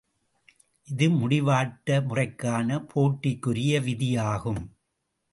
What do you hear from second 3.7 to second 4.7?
விதியாகும்.